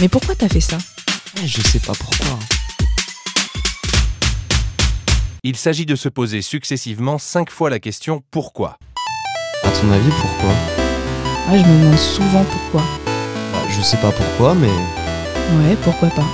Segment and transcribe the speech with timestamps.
[0.00, 0.78] Mais pourquoi t'as fait ça
[1.42, 2.38] Eh, Je sais pas pourquoi.
[5.42, 8.76] Il s'agit de se poser successivement 5 fois la question pourquoi?
[9.64, 10.50] À ton avis, pourquoi?
[11.48, 12.82] Ah, je me demande souvent pourquoi.
[13.52, 16.26] Bah, Je sais pas pourquoi, mais Ouais, pourquoi pas.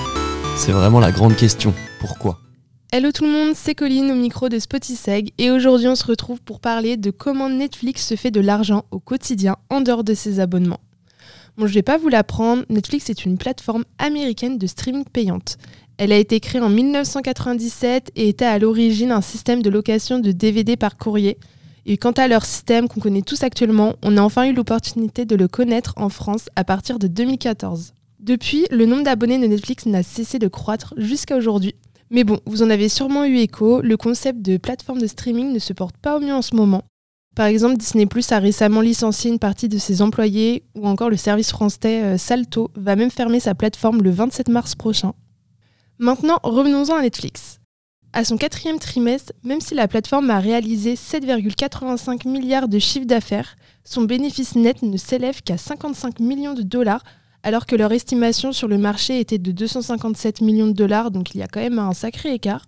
[0.56, 1.72] c'est vraiment la grande question.
[2.00, 2.38] Pourquoi?
[2.92, 6.40] Hello tout le monde, c'est Colline au micro de Spotiseg et aujourd'hui on se retrouve
[6.40, 10.38] pour parler de comment Netflix se fait de l'argent au quotidien en dehors de ses
[10.38, 10.80] abonnements.
[11.56, 15.56] Bon, je vais pas vous l'apprendre, Netflix est une plateforme américaine de streaming payante.
[15.96, 20.32] Elle a été créée en 1997 et était à l'origine un système de location de
[20.32, 21.38] DVD par courrier.
[21.86, 25.34] Et quant à leur système qu'on connaît tous actuellement, on a enfin eu l'opportunité de
[25.34, 27.94] le connaître en France à partir de 2014.
[28.20, 31.74] Depuis, le nombre d'abonnés de Netflix n'a cessé de croître jusqu'à aujourd'hui.
[32.10, 35.58] Mais bon, vous en avez sûrement eu écho, le concept de plateforme de streaming ne
[35.58, 36.82] se porte pas au mieux en ce moment.
[37.36, 41.18] Par exemple, Disney Plus a récemment licencié une partie de ses employés, ou encore le
[41.18, 45.12] service français euh, Salto va même fermer sa plateforme le 27 mars prochain.
[45.98, 47.60] Maintenant, revenons-en à Netflix.
[48.14, 53.56] À son quatrième trimestre, même si la plateforme a réalisé 7,85 milliards de chiffre d'affaires,
[53.84, 57.04] son bénéfice net ne s'élève qu'à 55 millions de dollars,
[57.42, 61.38] alors que leur estimation sur le marché était de 257 millions de dollars, donc il
[61.38, 62.66] y a quand même un sacré écart.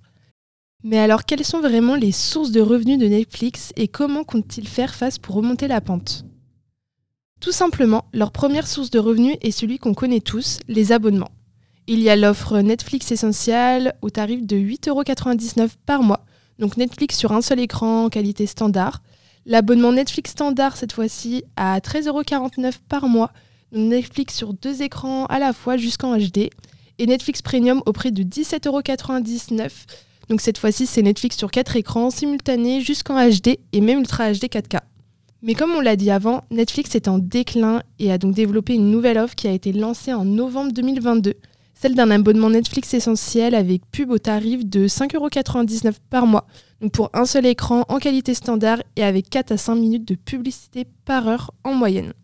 [0.85, 4.95] Mais alors, quelles sont vraiment les sources de revenus de Netflix et comment comptent-ils faire
[4.95, 6.25] face pour remonter la pente?
[7.41, 11.33] Tout simplement, leur première source de revenus est celui qu'on connaît tous, les abonnements.
[11.89, 16.25] Il y a l'offre Netflix Essential au tarif de 8,99€ par mois,
[16.61, 19.03] donc Netflix sur un seul écran en qualité standard.
[19.47, 23.33] L'abonnement Netflix standard cette fois-ci à 13,49€ par mois,
[23.73, 26.51] donc Netflix sur deux écrans à la fois jusqu'en HD.
[26.99, 29.71] Et Netflix Premium au prix de 17,99€.
[30.29, 34.45] Donc cette fois-ci c'est Netflix sur quatre écrans simultanés jusqu'en HD et même Ultra HD
[34.45, 34.81] 4K.
[35.43, 38.91] Mais comme on l'a dit avant, Netflix est en déclin et a donc développé une
[38.91, 41.35] nouvelle offre qui a été lancée en novembre 2022
[41.81, 46.49] celle d'un abonnement Netflix essentiel avec pub au tarif de 5,99€ par mois,
[46.81, 50.17] donc pour un seul écran en qualité standard et avec 4 à 5 minutes de
[50.17, 52.15] publicité par heure en moyenne.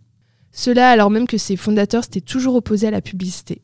[0.51, 3.63] Cela alors même que ses fondateurs s'étaient toujours opposés à la publicité.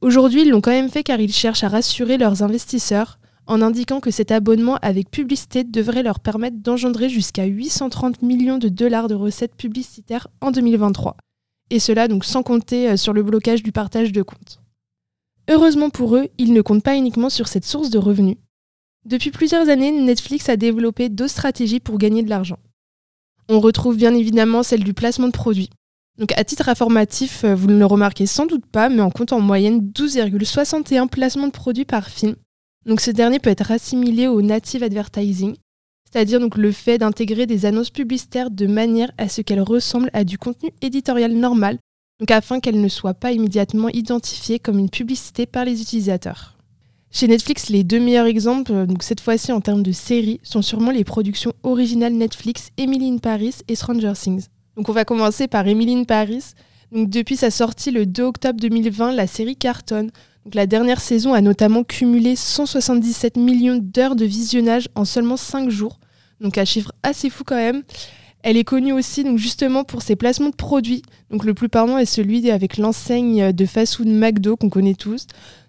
[0.00, 4.00] Aujourd'hui, ils l'ont quand même fait car ils cherchent à rassurer leurs investisseurs en indiquant
[4.00, 9.14] que cet abonnement avec publicité devrait leur permettre d'engendrer jusqu'à 830 millions de dollars de
[9.14, 11.16] recettes publicitaires en 2023.
[11.70, 14.60] Et cela donc sans compter euh, sur le blocage du partage de comptes.
[15.48, 18.36] Heureusement pour eux, ils ne comptent pas uniquement sur cette source de revenus.
[19.04, 22.58] Depuis plusieurs années, Netflix a développé deux stratégies pour gagner de l'argent.
[23.48, 25.68] On retrouve bien évidemment celle du placement de produits.
[26.16, 29.32] Donc à titre informatif, euh, vous ne le remarquez sans doute pas, mais on compte
[29.32, 32.36] en moyenne 12,61 placements de produits par film.
[32.98, 35.54] Ce dernier peut être assimilé au native advertising,
[36.10, 40.24] c'est-à-dire donc le fait d'intégrer des annonces publicitaires de manière à ce qu'elles ressemblent à
[40.24, 41.78] du contenu éditorial normal
[42.30, 46.56] afin qu'elle ne soit pas immédiatement identifiée comme une publicité par les utilisateurs.
[47.10, 50.62] Chez Netflix, les deux meilleurs exemples, euh, donc cette fois-ci en termes de séries, sont
[50.62, 54.46] sûrement les productions originales Netflix Emily in Paris et Stranger Things.
[54.76, 56.54] Donc on va commencer par Emily in Paris.
[56.90, 60.10] Depuis sa sortie le 2 octobre 2020, la série cartonne.
[60.52, 65.98] La dernière saison a notamment cumulé 177 millions d'heures de visionnage en seulement 5 jours.
[66.40, 67.82] Donc un chiffre assez fou quand même.
[68.42, 71.00] Elle est connue aussi justement pour ses placements de produits.
[71.30, 75.26] Donc le plus parlant est celui avec l'enseigne de fast-food McDo qu'on connaît tous.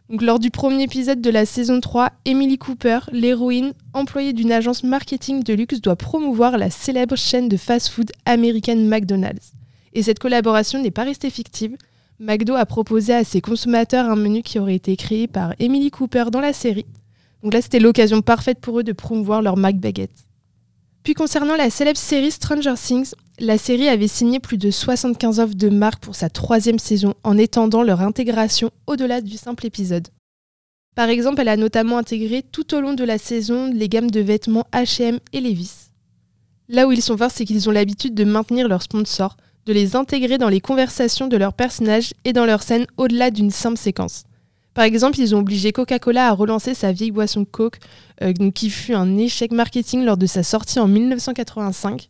[0.10, 4.84] Donc lors du premier épisode de la saison 3, Emily Cooper, l'héroïne, employée d'une agence
[4.84, 9.54] marketing de luxe, doit promouvoir la célèbre chaîne de fast-food américaine McDonald's.
[9.94, 11.78] Et cette collaboration n'est pas restée fictive.
[12.20, 16.26] McDo a proposé à ses consommateurs un menu qui aurait été créé par Emily Cooper
[16.32, 16.86] dans la série.
[17.44, 20.26] Donc là, c'était l'occasion parfaite pour eux de promouvoir leur McBaguette.
[21.04, 25.56] Puis concernant la célèbre série Stranger Things, la série avait signé plus de 75 offres
[25.56, 30.08] de marque pour sa troisième saison en étendant leur intégration au-delà du simple épisode.
[30.96, 34.22] Par exemple, elle a notamment intégré tout au long de la saison les gammes de
[34.22, 35.92] vêtements H&M et Levi's.
[36.70, 39.96] Là où ils sont forts, c'est qu'ils ont l'habitude de maintenir leurs sponsors, de les
[39.96, 44.24] intégrer dans les conversations de leurs personnages et dans leurs scènes au-delà d'une simple séquence.
[44.76, 47.80] Par exemple, ils ont obligé Coca-Cola à relancer sa vieille boisson Coke,
[48.22, 52.10] euh, qui fut un échec marketing lors de sa sortie en 1985.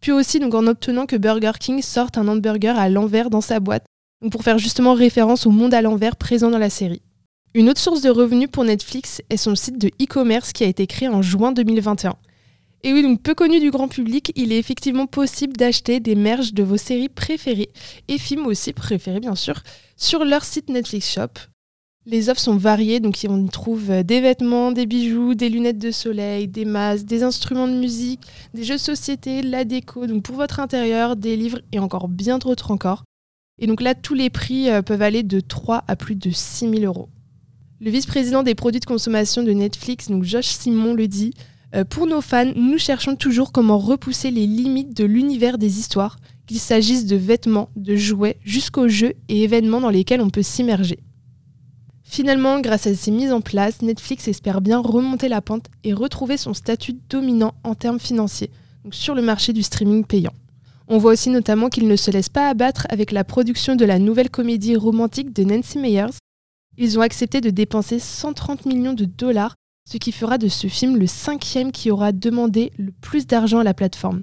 [0.00, 3.60] Puis aussi donc en obtenant que Burger King sorte un hamburger à l'envers dans sa
[3.60, 3.84] boîte,
[4.30, 7.02] pour faire justement référence au monde à l'envers présent dans la série.
[7.52, 10.86] Une autre source de revenus pour Netflix est son site de e-commerce qui a été
[10.86, 12.14] créé en juin 2021.
[12.82, 16.54] Et oui, donc peu connu du grand public, il est effectivement possible d'acheter des merges
[16.54, 17.70] de vos séries préférées,
[18.08, 19.62] et films aussi préférés bien sûr,
[19.96, 21.28] sur leur site Netflix Shop.
[22.06, 25.78] Les offres sont variées, donc on y trouve euh, des vêtements, des bijoux, des lunettes
[25.78, 28.22] de soleil, des masques, des instruments de musique,
[28.54, 32.38] des jeux de société, la déco, donc pour votre intérieur, des livres et encore bien
[32.38, 33.04] d'autres encore.
[33.58, 36.70] Et donc là, tous les prix euh, peuvent aller de 3 à plus de 6
[36.70, 37.10] 000 euros.
[37.80, 41.34] Le vice-président des produits de consommation de Netflix, Josh Simon, le dit
[41.74, 46.18] euh, Pour nos fans, nous cherchons toujours comment repousser les limites de l'univers des histoires,
[46.46, 50.98] qu'il s'agisse de vêtements, de jouets, jusqu'aux jeux et événements dans lesquels on peut s'immerger.
[52.02, 56.36] Finalement, grâce à ces mises en place, Netflix espère bien remonter la pente et retrouver
[56.36, 58.50] son statut dominant en termes financiers,
[58.90, 60.32] sur le marché du streaming payant.
[60.88, 64.00] On voit aussi notamment qu'il ne se laisse pas abattre avec la production de la
[64.00, 66.18] nouvelle comédie romantique de Nancy Meyers.
[66.76, 69.54] Ils ont accepté de dépenser 130 millions de dollars,
[69.84, 73.64] ce qui fera de ce film le cinquième qui aura demandé le plus d'argent à
[73.64, 74.22] la plateforme.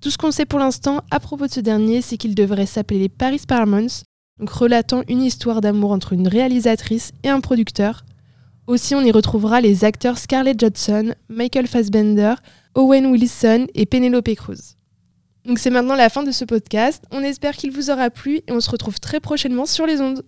[0.00, 3.08] Tout ce qu'on sait pour l'instant à propos de ce dernier, c'est qu'il devrait s'appeler
[3.08, 3.86] Paris Paramount,
[4.38, 8.04] donc relatant une histoire d'amour entre une réalisatrice et un producteur.
[8.66, 12.34] Aussi, on y retrouvera les acteurs Scarlett Johansson, Michael Fassbender,
[12.74, 14.76] Owen Wilson et Penelope Cruz.
[15.44, 17.04] Donc c'est maintenant la fin de ce podcast.
[17.10, 20.24] On espère qu'il vous aura plu et on se retrouve très prochainement sur les ondes.